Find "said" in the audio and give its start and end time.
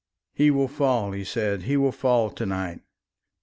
1.23-1.61